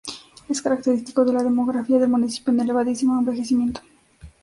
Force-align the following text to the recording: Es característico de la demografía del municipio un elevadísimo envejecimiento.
Es 0.49 0.63
característico 0.63 1.23
de 1.23 1.31
la 1.33 1.43
demografía 1.43 1.99
del 1.99 2.09
municipio 2.09 2.51
un 2.51 2.61
elevadísimo 2.61 3.19
envejecimiento. 3.19 3.81